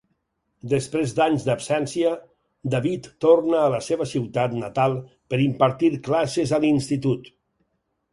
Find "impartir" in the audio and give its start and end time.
5.45-5.91